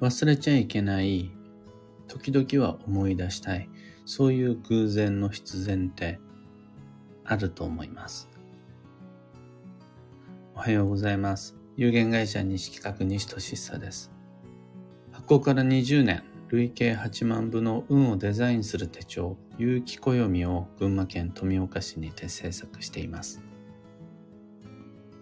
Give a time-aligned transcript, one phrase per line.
[0.00, 1.30] 忘れちゃいけない
[2.06, 3.68] 時々は思い出したい
[4.04, 6.20] そういう偶然の必然って
[7.24, 8.28] あると思います。
[10.54, 11.56] おはようございます。
[11.76, 14.10] 有限会社西企画西俊久です。
[15.12, 23.42] 発行から20年累計8万部の運をデザインする手帳、有機暦を群馬県富岡市にて制作しています。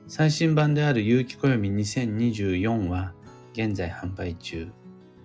[0.07, 3.15] 最新版である有機暦2024は
[3.57, 4.71] 現在販売中。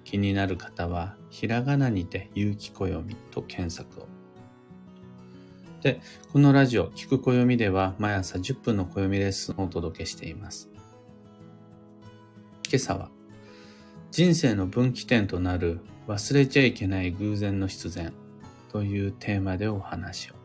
[0.05, 4.07] 気になる方はひらがなにて有機暦と検索を。
[5.81, 5.99] で、
[6.31, 10.69] このラジオ、聞く暦では毎朝10分の暦レッスンをお届けしています。
[12.69, 13.09] 今朝は
[14.11, 18.13] 人生の分岐点となる忘れちゃいけない偶然の必然
[18.71, 20.35] というテーマでお話を。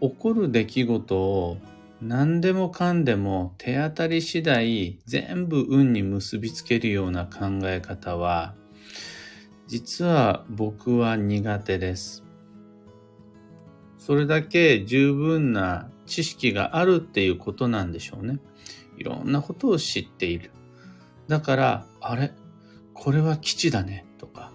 [0.00, 1.58] 起こる出来事を
[2.00, 8.54] 何でもかんでも手当たり次第全部運に結びつけるような考え方は
[9.66, 12.24] 実は僕は苦手です。
[13.98, 18.38] それだけ十分な知識があるっていうことなんでしょうね。
[18.96, 20.52] いろんなことを知っている。
[21.26, 22.32] だから、あれ？
[22.94, 24.50] これは基地だねとか、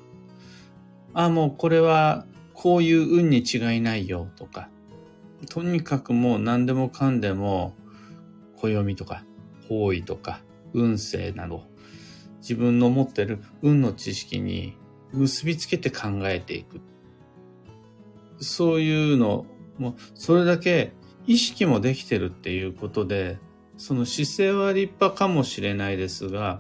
[1.14, 4.70] あ、もうこれはこういう運に違いないよとか、
[5.50, 7.76] とにかくもう何でもかんでも、
[8.56, 9.24] 暦とか、
[9.68, 10.42] 方位とか、
[10.74, 11.64] 運勢など、
[12.40, 14.78] 自分の持ってる運の知識に
[15.12, 16.82] 結びつけて考えていく。
[18.40, 19.46] そういうの、
[19.78, 20.94] もうそれだけ
[21.26, 23.38] 意識もできてるっていうことで、
[23.78, 26.60] その姿勢は立派かもしれないですが、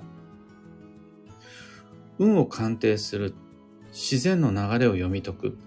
[2.17, 3.33] 運を鑑定する、
[3.91, 5.57] 自然の流れを読み解く、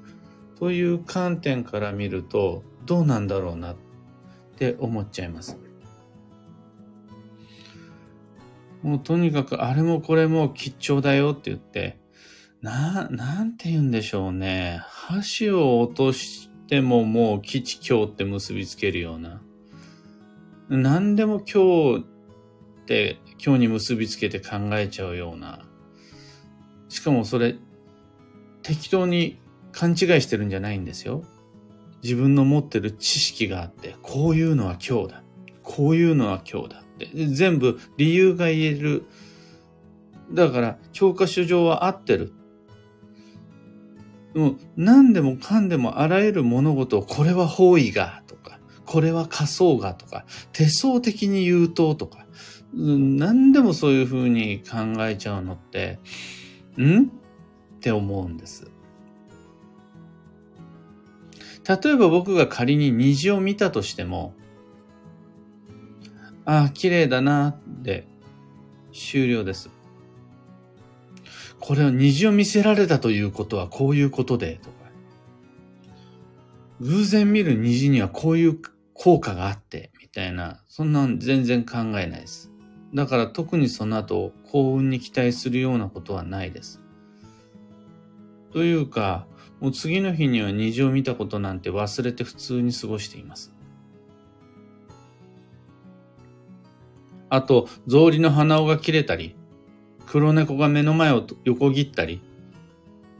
[0.58, 3.76] という観点から見ると、どうなんだろうなっ
[4.56, 5.58] て思っちゃいます。
[8.82, 11.98] もうとにかくあれもこれも吉兆だよって言って、
[12.62, 14.80] な、なんて言うんでしょうね。
[14.84, 19.42] 箸を落としてももう吉凶って結びつけるような。
[20.68, 22.04] 何でも今日
[22.82, 25.60] って今日に結びつけて考えちゃうような。
[26.88, 27.56] しかもそれ
[28.62, 29.38] 適当に
[29.72, 31.24] 勘違いしてるんじゃないんですよ。
[32.06, 35.22] 自分の持ってる知識があって、こういうのは今日だ。
[35.64, 36.82] こういうのは今日だ。
[36.98, 39.04] で全部理由が言える。
[40.32, 42.32] だから教科書上は合ってる。
[44.34, 52.26] もう何でもかんでもあらゆる物事をこれは方位がとかこれは仮想がとか、手相的に言うととか、
[52.72, 55.98] 何でもそういう風に考えちゃうのって、
[56.78, 57.04] ん？
[57.04, 57.08] っ
[57.80, 58.70] て思うんです。
[61.68, 64.34] 例えば僕が仮に虹を見たとしても、
[66.44, 68.06] ああ、綺麗だなって
[68.92, 69.70] 終了です。
[71.58, 74.76] これを虹を見せられたということはこういうことで、とか。
[76.80, 78.58] 偶然見る虹にはこういう
[78.94, 82.52] 効果があって、みたいな、そんなん全然考えないです。
[82.94, 86.80] だから特にその後、幸運に期待するようなことはないです。
[88.52, 89.26] というか、
[89.60, 93.54] もう次の日には虹を見たことなんて忘れて普通に過ごしています。
[97.28, 99.34] あと、草履の鼻緒が切れたり、
[100.06, 102.22] 黒猫が目の前を横切ったり、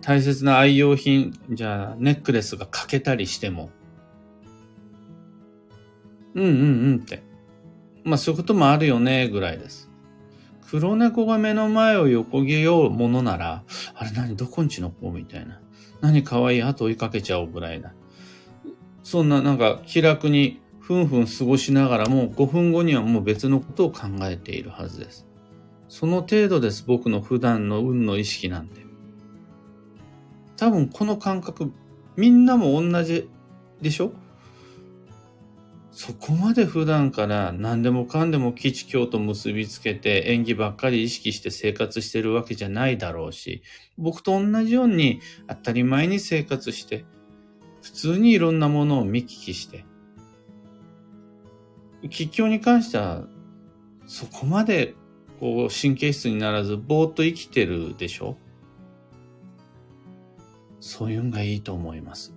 [0.01, 3.71] 大切な愛用品、じゃあネックレスが欠けたりしても、
[6.35, 6.53] うんうんう
[6.93, 7.23] んって。
[8.05, 9.91] まあそういうこともあるよね、ぐらいです。
[10.69, 13.65] 黒猫が目の前を横切ようものなら、
[13.95, 15.61] あれ何どこんちの子みたいな。
[16.07, 17.93] 何可愛い後追いかけちゃおうぐらいな。
[19.03, 25.27] そんななんか気楽にふんふん過ごしながらも5分後にはもう別のことを考えているはずです。
[25.89, 28.87] その程度です、僕の普段の運の意識なんて。
[30.57, 31.73] 多分この感覚、
[32.17, 33.29] みんなも同じ
[33.83, 34.13] でしょ？
[35.99, 43.63] そこまで普段から何でもかんでも基地教と結びつけて演技ばっかり意識して生活してるわけじゃないだろうし、
[43.97, 47.07] 僕と同じように当たり前に生活して、
[47.81, 49.87] 普通にいろんなものを見聞きして、
[52.03, 53.25] 吉教に関しては、
[54.07, 54.95] そこまで
[55.41, 58.37] こう神経質にならずぼーっと生きてるでしょ
[60.79, 62.36] そういうのがいいと思います。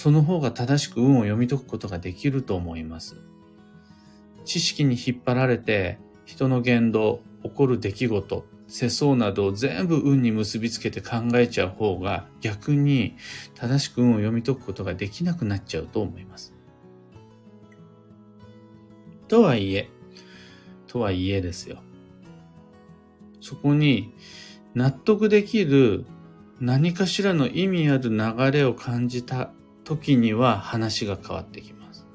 [0.00, 3.16] その方が正しく運を読み解くことができると思います。
[4.46, 13.18] 知識に引っ張られて人の言動、起こる出来事、世相などを全部運に結びつけて考えちゃう方が逆に
[13.54, 16.54] 正しく運を読み解くことができなくなっちゃうと思います。
[19.28, 19.90] とはいえ、
[20.86, 21.76] とはいえですよ。
[23.42, 24.14] そこに
[24.74, 26.06] 納得できる
[26.58, 29.50] 何かしらの意味ある流れを感じた
[29.90, 32.06] 時には話が変わってきます。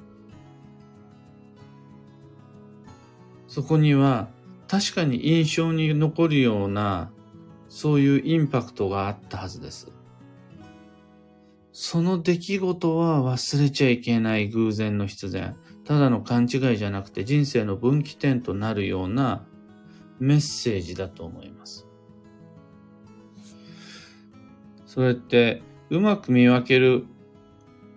[3.50, 4.30] そこには
[4.70, 7.12] 確かに印象に残るような
[7.68, 9.92] そういうインパクトがあったはずです。
[11.74, 15.58] その出来事は忘れちゃいけない偶然の必然。
[15.84, 19.46] ただの勘違いじゃなくて人生の分岐点となるような
[20.20, 21.86] メッセージだと思います。
[24.86, 27.06] それってうまく見分ける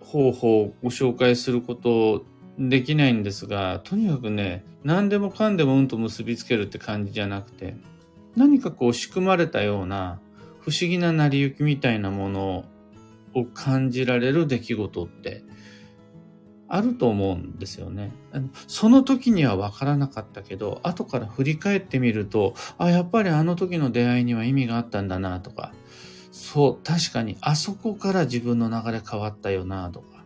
[0.09, 2.25] 方法をご紹介すること
[2.57, 7.77] できないんですが、とにかくね、何でもかんでもうんと結びつけるって感じじゃなくて、
[8.35, 10.19] 何かこう仕組まれたような
[10.61, 12.65] 不思議な成り行きみたいなもの
[13.35, 15.43] を感じられる出来事って
[16.67, 18.11] あると思うんですよね。
[18.67, 25.71] その時には分からなかったけど、後から振り返ってみると、あ、やっぱりあの時の出会いには意味があったんだなとか、
[26.51, 30.23] そう、確かにあそこから自分の流れ変わったよなとか、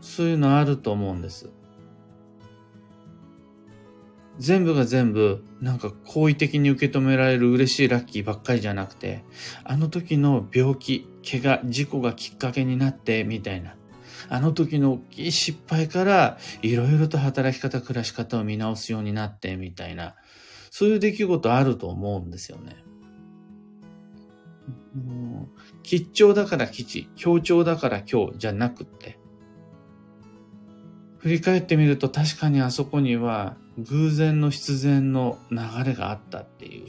[0.00, 1.48] そういうのあると思うんです。
[4.40, 9.22] 全部が全部、なんか好意的に受け止められる嬉しいラッキーばっかりじゃなくて、
[9.62, 13.76] あの時の病気、怪我、事故がきっかけになって、みたいな。
[14.28, 20.16] あの時の大きい失敗から、いろいろと働き方、暮らし方を見直すようになって、みたいな。
[20.72, 22.76] そういう出来事あると思うんですよね。
[25.82, 29.18] 吉兆だから吉、強調だから強じゃなくって、
[31.18, 36.88] 振り返ってみると確かにあそこには偶然の必然の流れがあったっていう。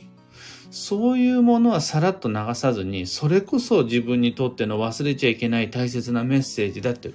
[0.70, 7.12] そういうものはさらっと流さずに、それこそ自分にとっての忘れちゃいけない大切なメッセージだって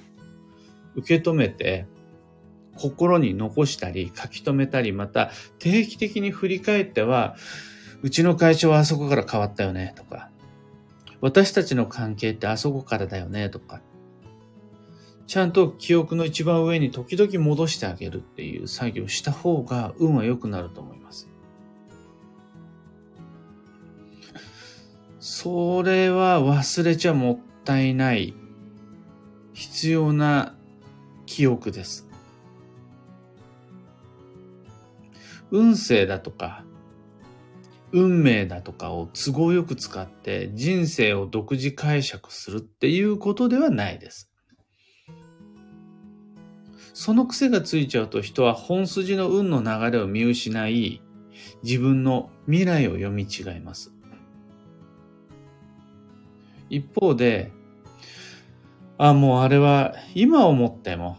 [0.97, 1.87] 受け止めて、
[2.76, 7.37] 心に残したり書き留めたり、また定期的に振り返っては、
[8.03, 10.31] うちの会長はあそこから変わったよねとか、
[11.23, 13.81] 私たちの関係ってあそこからだよねとか、
[15.27, 21.31] ちゃんと記憶の一番上に時々戻してあげるっていう作業した方が運は良くなると思います。
[25.21, 28.35] それは忘れちゃもったいない
[29.53, 30.57] 必要な
[31.25, 32.09] 記憶です。
[35.53, 36.65] 運勢だとか、
[37.93, 44.31] 運命だとかを都合よく使って人生を独自解釈するっていうことではないです。
[46.94, 51.00] その癖がついちゃうと人は本筋の運の流れを見失い、
[51.62, 53.93] 自分の未来を読み違います。
[56.69, 57.53] 一方で、
[58.99, 61.19] あ、もうあれは今思っても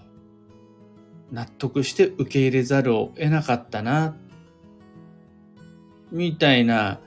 [1.31, 4.15] 納得して受け入れざるを得なかったな、
[6.13, 7.01] みたいな、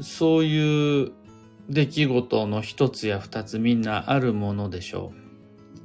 [0.00, 1.12] そういう
[1.68, 5.12] 出来事の一つや二つみんなあるものでしょ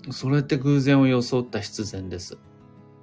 [0.08, 0.14] う。
[0.14, 2.38] それって偶然を装った必然です。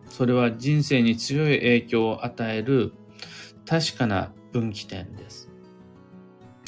[0.08, 2.92] それは人生に強い影響を与える
[3.66, 5.50] 確かな分岐点です。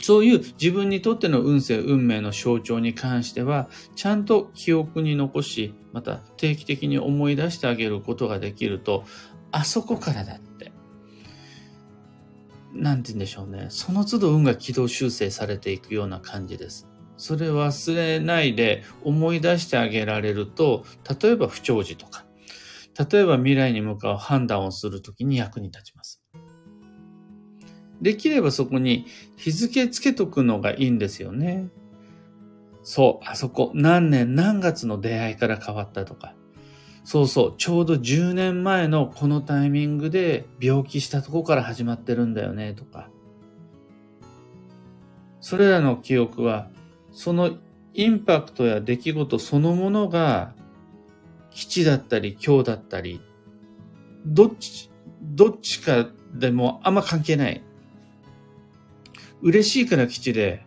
[0.03, 9.05] そういう自分にとっての運勢、運命の象徴に関しては、ちゃんと記憶に残し、また定期的に思い出してあげることができると、
[9.53, 10.41] あそこからだ。
[12.73, 13.67] なんて言うんでしょうね。
[13.69, 16.89] その都度運が軌道修正されていくような感じです。
[17.17, 20.85] それ忘れないで思い出してあげられると、
[21.21, 22.25] 例えば不調時とか、
[23.11, 26.23] 例えば未来に向かう判断をするときに役に立ちます。
[28.01, 31.69] できればそこに日付つけとくのがいいんですよね。
[32.83, 36.35] そう、あそこ何年何月の出会いから変わったとか。
[37.05, 43.09] そうそう、ちょうど10年前のこのタイミングで病気したとこから始まってるんだよねとか。
[45.41, 46.69] それらの記憶は
[47.11, 47.57] その
[47.95, 50.55] インパクトや出来事そのものが
[51.51, 53.21] 基地だったり強だったり、
[54.25, 54.91] どっち、
[55.21, 57.63] どっちかでもあんま関係ない。
[59.43, 60.65] 嬉しいから基地で、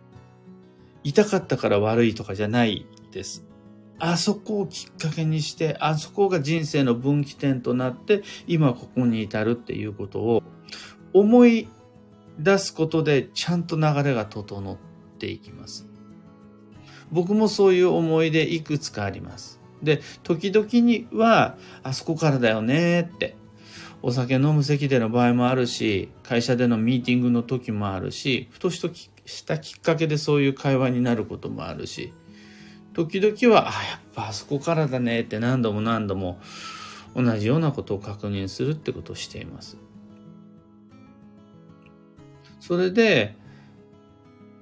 [1.02, 3.45] 痛かったから悪いとかじゃないです。
[3.98, 10.42] あそこをきっかけにして、あそこが人生の分岐点となって、今ここに至るっていうことを
[11.12, 11.68] 思い
[12.38, 14.76] 出すことでちゃんと流れが整っ
[15.18, 15.86] ていきます。
[17.10, 19.60] 僕もそういう思い出いくつかあります。
[19.82, 23.36] で、時々には、あそこからだよねって。
[24.02, 28.80] お酒飲む席での場合もあるし、会社でのミーティングの時もあるし、ふとし
[29.46, 32.12] たきっかけでそういう会話になることもあるし、
[32.96, 36.40] 時々は、あ、やっぱあそこからだねって何度も何度も
[37.14, 39.76] 同じようなことを確認するってことをしています。
[42.58, 43.36] それで、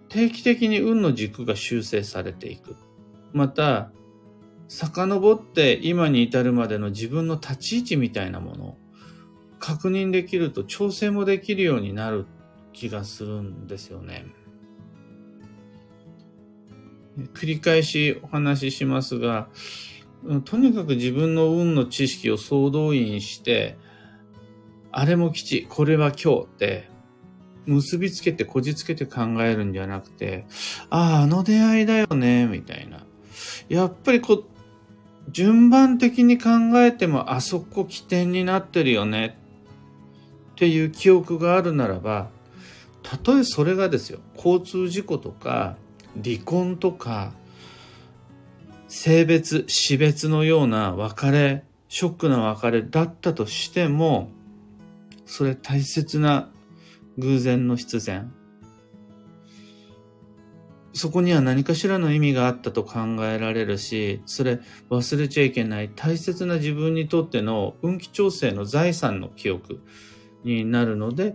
[0.09, 2.75] 定期的に運の軸が修正されていく。
[3.33, 3.93] また、
[4.67, 8.79] 遡って今に至るまでの自分の立ち位置みたいなものを
[9.61, 12.27] 確認できると調整もできるようになる
[12.73, 14.27] 気がするんですよね。
[17.35, 19.49] 繰り返しお話ししますが、
[20.45, 23.77] とにかく自分の運の知識を総動員して、
[24.91, 26.89] あれも吉、これは今日って
[27.67, 30.47] 結びつけてこじつけて考えるんじゃなくて、
[30.91, 33.05] ああ、あの出会いだよね、みたいな。
[33.69, 34.45] やっぱりこ、
[35.31, 36.51] 順番的に考
[36.83, 39.39] えてもあそこ起点になってるよね
[40.53, 42.29] っていう記憶があるならば、
[43.03, 45.77] たとえそれがですよ、交通事故とか
[46.23, 47.33] 離婚とか
[48.89, 54.31] 性別、死別のような別れ、ショックな別れだったとしても、
[55.27, 56.51] それ大切な
[57.19, 58.33] 偶然の必然。
[60.93, 69.81] そこには何かしらの意味があったと考えられるし、それ忘れちゃいけない大切な自分にとっての運気調整の財産の記憶
[70.45, 71.35] になるので、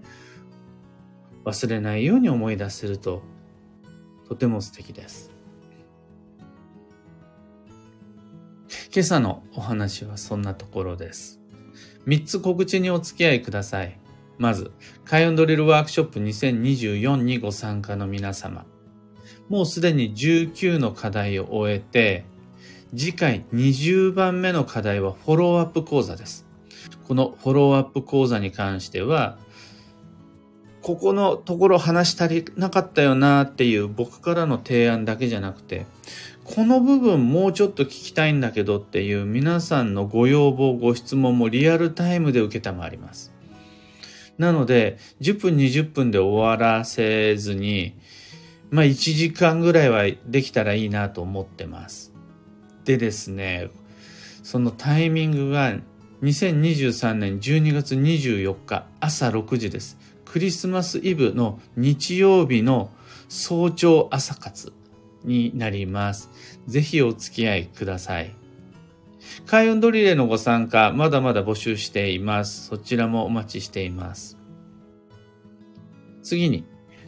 [1.43, 3.21] 忘れないように思い出せると、
[4.29, 5.31] とても素敵です。
[8.93, 11.39] 今朝のお話はそんなところです。
[12.05, 13.99] 3つ告知にお付き合いください。
[14.37, 14.71] まず、
[15.03, 18.65] 開運ドリルワークショップ2024にご参加の皆様。
[19.49, 22.23] もうすでに19の課題を終えて、
[22.95, 26.45] 次回20番目の課題はフォローアップ講座です。
[27.07, 29.39] このフォローアップ講座に関しては、
[30.81, 35.85] ここのところ話し足りなかったよなっていう僕からの提案だけじゃなくて、
[36.43, 43.31] この部分もうちょっと聞きたいんだけどっていう皆さんのご要望、ご質問もリアルタイムで受けたまわります。
[44.37, 47.93] なので、10分、20分で終わらせずに、
[48.71, 52.13] まあ1時間ぐらいはできたらいいなと思ってます。
[52.85, 53.69] でですね、
[54.41, 55.75] そのタイミングが
[56.23, 59.97] 2023年12月24日朝6時です。
[60.31, 62.91] クリスマスイブの日曜日の
[63.29, 64.71] 早朝朝活
[65.23, 66.29] になります。
[66.67, 68.35] ぜひお付き合いください。
[69.47, 72.67] 開運ドリレのご参加、まだまだ募集しています。
[72.67, 74.37] そちらもお待ちしています。
[76.21, 76.63] 次に、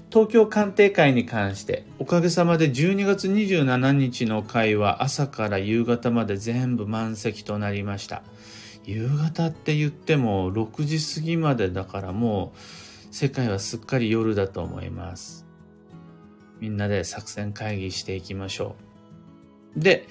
[0.10, 8.24] 東京鑑定会に関して、おかげさまで12月27日の会は朝から夕方まで全部満席となりました。
[8.84, 12.58] 夕方って言っても6時過ぎまでだからもう
[13.12, 15.46] 世界はすっかり夜だと思います。
[16.60, 18.75] みんなで作戦会議していきましょ
[19.75, 19.80] う。
[19.80, 20.08] で、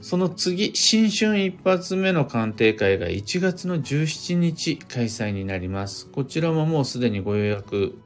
[0.00, 6.08] その次、新春一発目の鑑定会が1月の17日開催になります。
[6.08, 7.98] こちらももうすでにご予約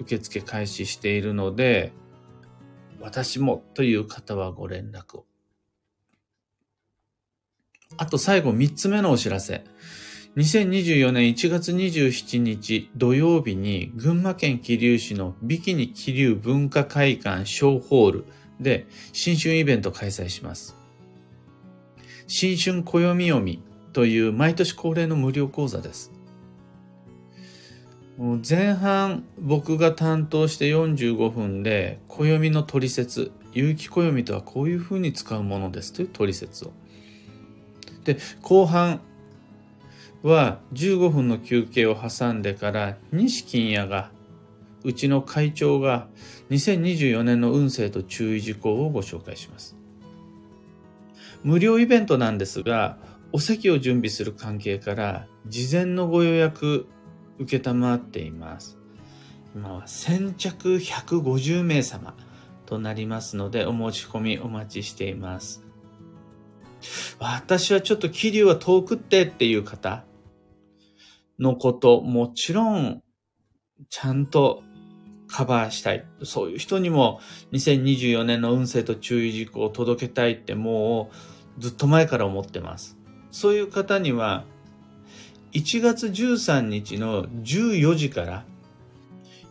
[0.00, 1.92] 受付開始しているので、
[3.00, 5.26] 私もという方はご連絡を。
[7.96, 9.64] あと最後3つ目のお知らせ。
[10.34, 18.24] 2024年1月27日土曜日に群馬県桐生市のビキニ桐生文化会館小ホール
[18.58, 20.74] で新春イベント開催します。
[22.26, 23.62] 新春暦読み
[23.92, 26.10] という毎年恒例の無料講座です。
[28.48, 36.72] 前半僕が担当して45分で暦の取説、有機暦とはこういうふうに使うものですという取説を。
[38.04, 39.02] で、後半
[40.22, 44.10] は15分の休憩を挟んでから西金谷が
[44.84, 46.08] うちの会長が
[46.50, 49.76] 2024年の運勢と注意事項をご紹介します。
[51.42, 52.98] 無料イベントなんですが、
[53.32, 56.86] お席を準備する関係から事前のご予約
[57.38, 58.78] 受けたまっています。
[59.54, 62.14] 今は先着150名様
[62.66, 65.64] となりますのでお申し込みお待ちしています。
[67.18, 70.04] 私はちょっと桐生は遠くってっていう方
[71.42, 73.02] のこと、もちろん
[73.90, 74.62] ちゃんと
[75.26, 76.06] カバーしたい。
[76.22, 77.20] そういう人にも
[77.52, 81.10] 2024年の運勢と注意事項を届けたいっても
[81.58, 82.96] うずっと前から思ってます。
[83.30, 84.44] そういう方には
[85.52, 88.44] 1月13日の14時から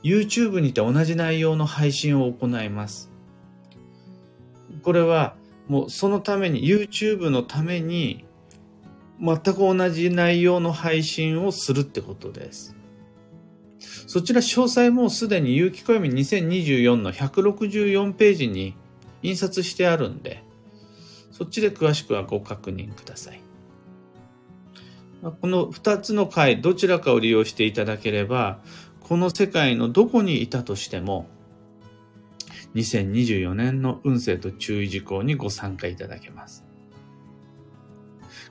[0.03, 3.11] YouTube にて同じ内容の配信を行います。
[4.83, 5.35] これは
[5.67, 8.25] もうそのために YouTube のために
[9.21, 12.75] 全く同じ内容の配信をするってことです。
[14.07, 18.75] そちら詳細もすでに有機暦2024の164ページに
[19.21, 20.43] 印刷してあるんで、
[21.31, 23.41] そっちで詳しくはご確認ください。
[25.21, 28.59] この二つの回、どちらかを利用していただければ、
[29.01, 31.27] この世界のどこにいたとしても、
[32.73, 36.70] 2024年の運勢と注意事項にご参加いただけます。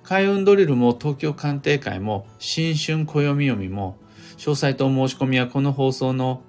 [0.02, 3.96] 開運ドリルも東京鑑定会も新春暦読みも
[4.36, 6.42] 詳細と申し込みはこの放送の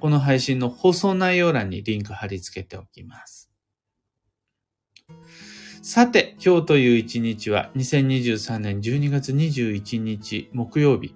[0.00, 3.50] この配信の放送内容欄にリンク貼り付けておきます。
[5.82, 11.14] さて、今日という一日は2023年12月21日木曜日、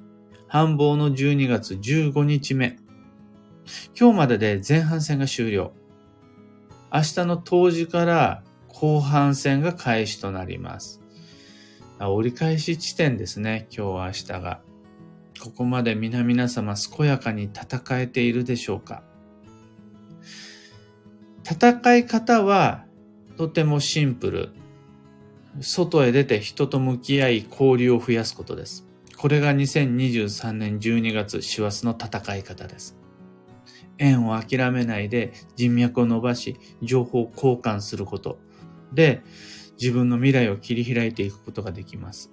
[0.48, 2.78] 繁忙の12月15日目。
[3.98, 5.72] 今日までで前半戦が終了。
[6.92, 11.01] 明日の当時から後半戦が開始となります。
[11.98, 14.60] あ折り返し地点ですね、今日は明日が。
[15.40, 19.02] ここまで皆々様健やかに戦えているでしょうか
[21.44, 22.84] 戦い方は
[23.36, 24.50] とてもシンプル。
[25.60, 28.86] 外へ出て人と向き合い交流を増やすことです。
[29.16, 32.96] これが2023年12月師走の戦い方です。
[33.98, 38.38] 縁を諦めないで人脈を伸ばし情報交換すること
[38.92, 39.22] で
[39.82, 42.30] 自分の未来を切り開いていくことができます。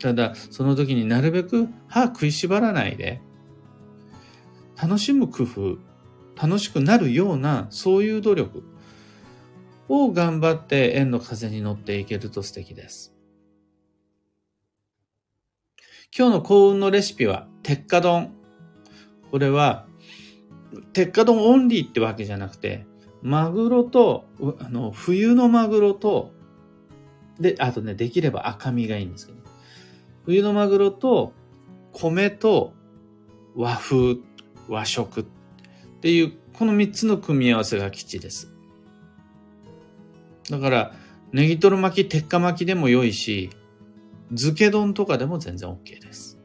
[0.00, 3.20] ただ、その時になるべく歯食いしばらないで、
[4.82, 5.78] 楽しむ工夫、
[6.40, 8.62] 楽しくなるような、そういう努力
[9.90, 13.12] を頑張って縁の風に乗っていけると素敵です。
[16.16, 18.32] 今日の幸運のレシピは、鉄火丼。
[19.30, 19.86] これは、
[20.94, 22.86] 鉄火丼オンリーってわけじゃなくて、
[23.22, 24.26] マグロと、
[24.60, 26.32] あの、冬のマグロと、
[27.38, 29.38] で、あとね、できれば赤身がいいんですけど、
[30.24, 31.32] 冬のマグロと
[31.92, 32.72] 米と
[33.56, 34.16] 和風、
[34.68, 35.24] 和食っ
[36.00, 38.52] ていう、この3つの組み合わせが基地です。
[40.50, 40.92] だから、
[41.32, 43.50] ネギトロ巻き、鉄火巻きでも良いし、
[44.30, 46.38] 漬け丼とかでも全然 OK です。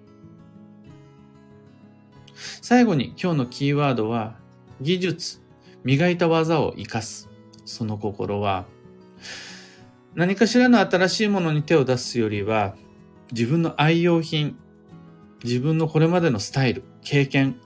[2.62, 4.38] 最後に今日のキーワードは、
[4.82, 5.45] 技術、
[5.86, 7.30] 磨いた技を活かす。
[7.64, 8.66] その心は、
[10.16, 12.76] 何かしらの新しいものに手を出すよりは、
[13.32, 14.58] 自分の愛用品、
[15.44, 17.62] 自分のこれまでのスタイル、経験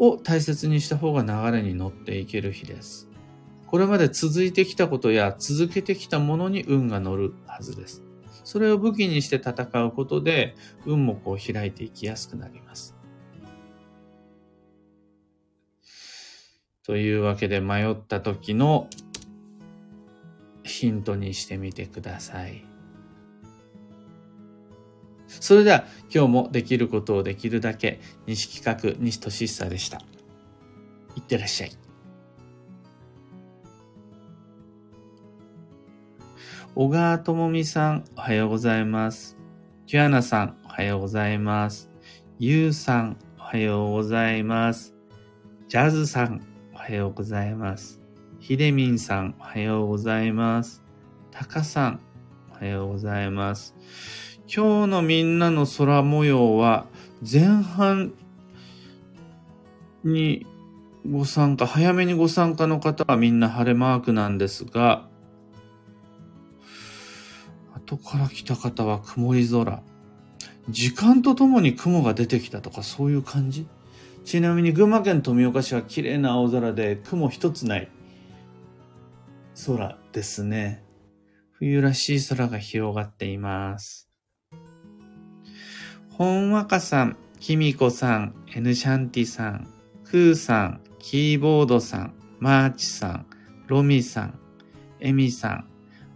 [0.00, 3.08] を大切にした方が流れに乗っていける日です。
[3.68, 8.02] これまで続いてきたことや続けてきたものに運が乗るはずです。
[8.42, 10.56] それを武器にして戦うことで
[10.86, 12.96] 運もこう開いていきやすくなります。
[16.84, 18.88] というわけで迷った時の
[20.62, 22.64] ヒントにしてみてください。
[25.28, 30.00] それでは今日もできることをできるだけ西企画西俊久でした。
[31.16, 31.72] いってらっしゃい。
[36.74, 39.36] 小川智美さん、おはようございます。
[39.86, 41.90] キュアナさん、おはようございます。
[42.38, 44.94] ゆうさん、おはようございます。
[45.68, 46.49] ジャズさん、
[46.90, 48.00] はようございます。
[48.40, 50.82] ひでみんさん、おはようございます。
[51.30, 52.00] たかさん、
[52.50, 53.76] おはようございます。
[54.52, 56.88] 今日のみんなの空模様は
[57.22, 58.12] 前半
[60.02, 60.44] に
[61.08, 65.06] ご参加、早めにご参加の方はみんな晴れマークなんですが、
[67.72, 69.80] 後から来た方は曇り空。
[70.68, 73.68] 時間とともに雲が出てきたとかそういう感じ？
[74.24, 77.88] ちなみに群馬県富岡市は綺麗な青空で雲一つない
[79.66, 80.84] 空ですね。
[81.52, 84.08] 冬らしい空が広がっています。
[86.10, 89.68] ほんわかさん、きみこさん、エヌシャンティさん、
[90.04, 93.26] クーさん、キーボードさん、マーチさん、
[93.66, 94.38] ロミさん、
[95.00, 95.70] エミさん、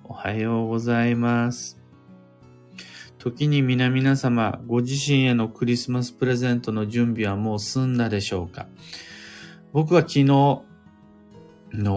[0.05, 1.84] おはようございます。
[3.25, 8.67] 時に皆々様、ご自身へのクリスマスプレゼントの準備はもう済んだでしょうか？
[9.73, 10.63] 僕は昨日の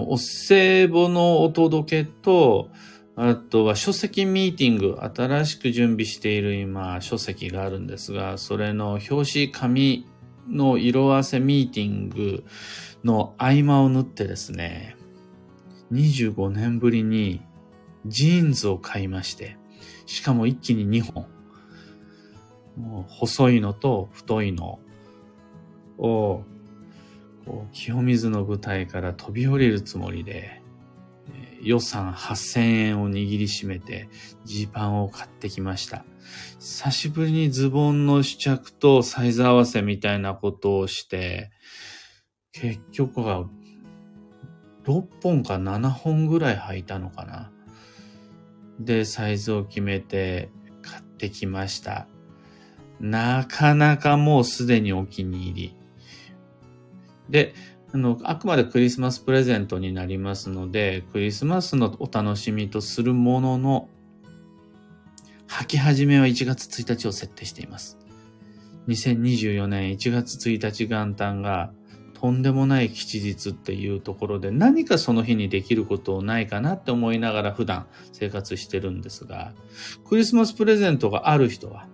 [0.09, 2.69] お歳暮のお届けと、
[3.17, 10.07] あとは書籍ミーティング、新しく準備している今、書籍があるんですが、それの表紙紙
[10.47, 12.45] の色合わせミーティング
[13.03, 14.95] の合間を縫ってですね、
[15.91, 17.41] 25年ぶりに
[18.05, 19.57] ジーンズを買いまして、
[20.07, 21.27] しかも一気に2本。
[22.75, 24.79] もう細いのと太いの
[25.99, 26.43] を、
[27.45, 30.61] こう清水の舞台から飛び降りるつもりで、
[31.61, 34.09] 予算8000円を握りしめて
[34.45, 36.05] ジーパンを買ってきました。
[36.59, 41.51] 久しぶりにズボンの試着とサイズ合わせみたいなことをして、
[42.51, 43.45] 結局は
[44.85, 47.51] 6本か7本ぐらい履いたのかな。
[48.79, 50.49] で、サイズを決めて
[50.81, 52.07] 買ってきました。
[52.99, 55.75] なかなかもうすでにお気に入り。
[57.29, 57.53] で、
[57.93, 63.89] あの、あくまでクリスマスプレゼントになりますので、クリスマスのお楽しみとするものの、
[65.47, 67.97] 履き始めは1月1日を設定しています。
[68.87, 71.71] 2024年1月1日元旦が
[72.19, 79.53] とんでもない吉日っていうところで何かその日にできることないかなって思いながら普段生活してるんですが、
[80.09, 81.87] クリスマスプレゼントがある人は、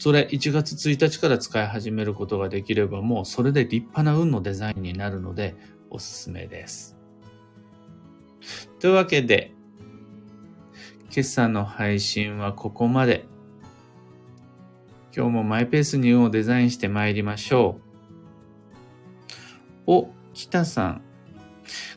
[0.00, 5.54] それ1月1日から使い始めることができればもうそれで立派な運のデザインになるので
[5.90, 6.96] おすすめです。
[8.80, 9.54] というわけで、
[11.14, 13.26] 今朝の配信はここまで。
[15.14, 17.81] 今日もマイペースに運をデザインして参りましょう。
[19.86, 21.02] お、北さん。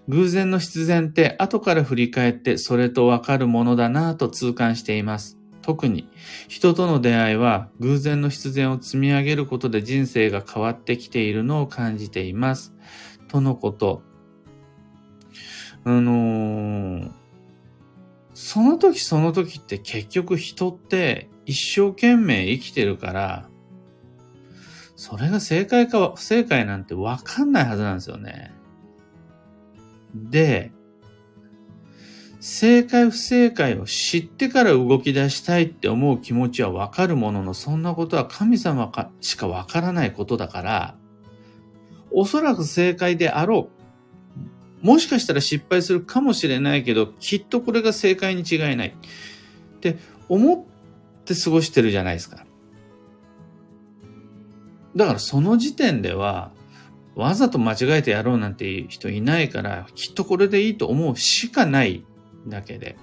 [0.08, 5.38] 偶然の必然って後から振り返ってそれとわかるものだなぁと痛感しています。
[5.62, 6.08] 特に
[6.48, 12.74] 人との出会いは偶然の必然を積み上げることで人生が変わってきているのを感じています。
[13.28, 14.04] とのこと。
[15.84, 17.12] あのー、
[18.34, 23.50] その時その時って結局人って一生懸命生きてるから
[24.96, 28.52] それが正解か不正解なんてわかんないはずなんですよね。
[30.14, 30.72] で、
[32.40, 40.96] 正解不正解を知ってから動き出したいって思う気持ちはわかるものの、そんなことは神様かしかわからないことだから、
[42.12, 43.70] おそらく正解であろ
[44.84, 44.86] う。
[44.86, 48.90] もしかしたら失敗するかもしれないけど、きっとこれが正解に違いない。
[48.90, 49.98] って
[50.30, 52.45] 思って過ごしてるじゃないですか。
[54.96, 56.52] だからその時点では、
[57.16, 62.04] わざと間違えてやろうなんていう人いないから、きっとこれでいいと思うしかない
[62.48, 62.98] だけで。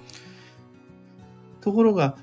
[1.61, 2.17] ところが、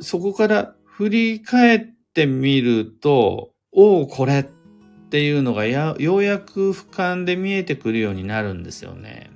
[0.00, 1.80] そこから振り返っ
[2.14, 4.44] てみると、おお、これっ
[5.10, 9.30] ていうのがやようやく俯瞰で見えてくるようになるんですよね。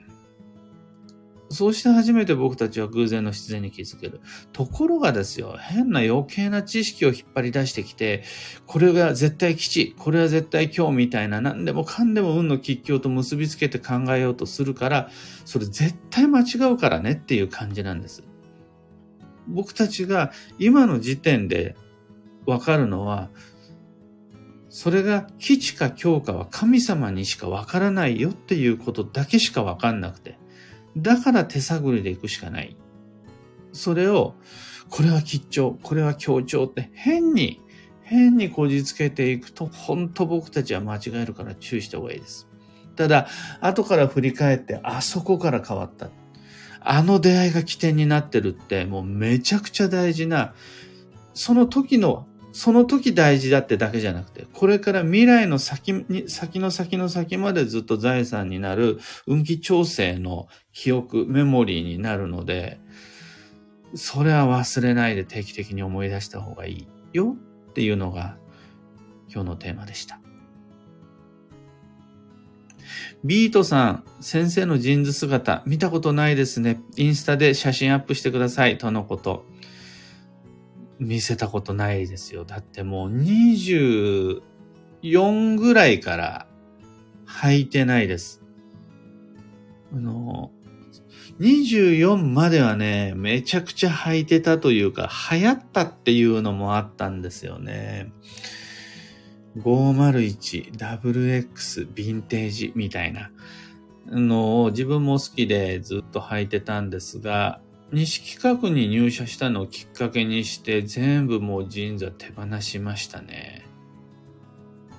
[1.51, 4.21] そうして初めて僕たちは偶然の必然に気づける。
[4.53, 8.23] ところがですよ、変な余計な知識を引っ張り出してきて、
[8.67, 15.11] これが絶対基地、これは絶対今日みたいな、何でもかんでも運の吉凶と結びつけて考えようとするから、
[15.45, 18.23] それ絶対間違うからねっていう感じなんです。
[19.47, 21.75] 僕たちが今の時点で
[22.47, 23.31] わかるのは、
[24.69, 30.38] それが基地か強かは神様にしかわからないよっていうことだけしかわかんなくて。
[30.97, 32.77] だから手探りで行くしかない。
[33.73, 34.35] それを、
[34.89, 37.61] これは吉兆、これは強調って変に、
[38.03, 42.49] 変にこじつけていくと、本当僕たちは間違えるから注意した方がいいです。
[42.97, 43.29] ただ、
[43.61, 46.11] 後から振り返って、あそこから変わった。
[46.81, 50.55] あの出会いが起点になってるって、もうめちゃくちゃ大事な、
[51.35, 52.27] その時の
[52.59, 62.81] その時大事だってだけじゃなくて、これから未来の先に、先の先の先までずっと財産になる運気調整の記憶、メモリーになるので、
[63.95, 67.37] それは忘れないで定期的に思い出した方がいいよ
[67.71, 68.37] っていうのが
[69.33, 70.19] 今日のテーマでした。
[73.23, 76.81] ビートさん、先生のジーンズ姿見たことないですね。
[76.97, 78.79] インスタで写真アップしてください。
[78.79, 79.47] とのこと。
[80.99, 82.45] 見せたことないですよ。
[82.45, 84.41] だってもう24
[85.57, 86.47] ぐらいから
[87.27, 88.43] 履いてないです。
[89.93, 90.51] あの、
[91.41, 98.13] 24まではね、めちゃくちゃ履いてたというか、流行ったっていうのもあったんですよね。
[99.59, 103.31] 501、WX、ヴィンテージみたいな
[104.07, 113.67] のを自分も好きでずっと履いてたんですが、西企画に入社したのをきっかけにして全部もうジーンズは手放しましたね。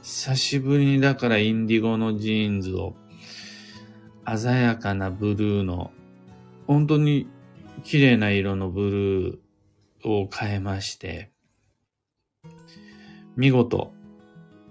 [0.01, 2.95] 久しぶりにだからインディゴのジーンズを
[4.25, 5.91] 鮮やかなブルーの
[6.65, 7.27] 本当に
[7.83, 11.31] 綺麗な色のブルーを変えまして
[13.35, 13.91] 見事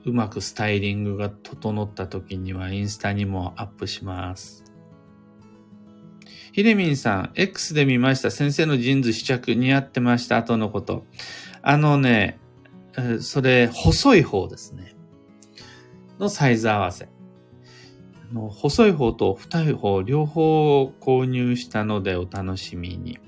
[0.04, 4.67] うまくスタイリングが整った時にはインスタにもアップします。
[6.58, 8.32] ひでみんさん、X で見ました。
[8.32, 10.38] 先生のジーンズ試着似合ってました。
[10.38, 11.06] 後のこと。
[11.62, 12.40] あのね、
[13.20, 14.96] それ、細い方ですね。
[16.18, 17.08] のサイズ合わせ。
[18.32, 23.20] の細い方と太い方、両方購入したのでお楽しみに。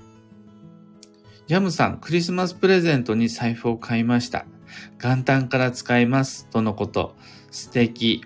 [1.47, 4.45] ジャムさん、クリスマスプレゼントに財布を買いました。
[5.01, 6.49] 元旦から使います。
[6.49, 7.15] とのこと。
[7.49, 8.25] 素敵。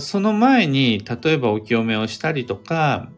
[0.00, 3.08] その前に、例えばお清めをしたりとか、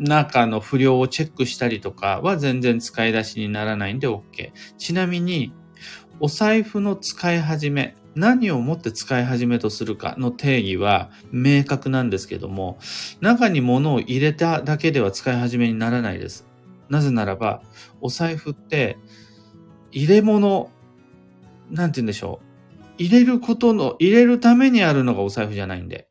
[0.00, 4.52] 中の不良をチェックしたりとかは全然使い出しにならないんで OK。
[4.78, 5.52] ちなみに、
[6.20, 12.78] お財布の使い始め、何をもって使い始めとするかの定義は明確なんですけども、
[13.20, 16.46] 中に物を入れただけでは使い始めにならないです。
[16.88, 17.62] なぜならば、
[18.00, 18.98] お財布って
[19.92, 20.70] 入れ物、
[21.70, 22.46] なんて言うんでしょう。
[22.98, 26.09] 入れることの、入れるためにあるのがお財布じゃないんで。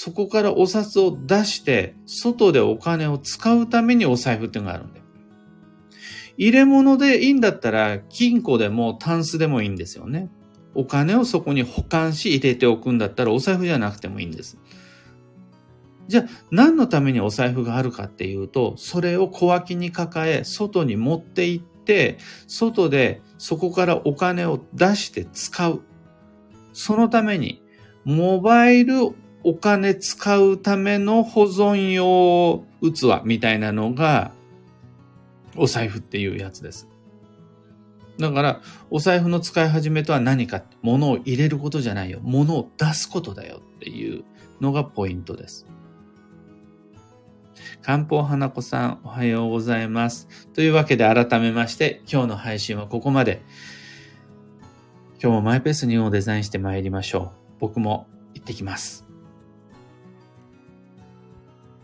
[0.00, 5.02] そこからお札を出して、外でお金を使うためにお財布っていうのがあるんで。
[6.36, 10.30] 入れ物でいいんだったら、金庫でもタンスでもいいんですよね。
[10.72, 14.56] お金をそこに保管し入れておくんだったらお財布じゃなくてもいいんです。
[16.06, 25.82] じゃあ何のためにお財布があるかっていうと、それを小脇に抱え、外に持って行って、外でそこからお金を出して使う。
[26.72, 27.64] そのために、
[28.04, 29.16] モバイル
[29.48, 34.30] お金使うための保存用器みたいなのが、
[35.56, 36.86] お財布っていうやつです。
[38.18, 42.20] だから、お財布の使い始めとは何か、物を入れることじゃないよ。
[42.22, 44.22] 物を出すことだよっていう
[44.60, 45.64] のがポイントです。
[47.80, 50.28] 漢方花子さん、おはようございます。
[50.52, 53.40] というわけで改めまして、今日の配信はここまで。
[55.22, 57.60] 今日もマイペースにをデザインして参りましょう。
[57.60, 59.07] 僕も行ってきます。